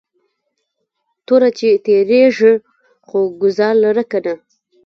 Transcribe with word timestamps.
توره 1.25 1.49
چې 1.57 1.69
تیرېږي 1.85 2.53
خو 3.07 3.19
گزار 3.41 3.75
لره 3.83 4.03
کنه 4.11 4.33